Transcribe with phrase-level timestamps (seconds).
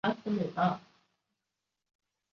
[0.03, 0.85] 液态主要有硅酸盐等物质。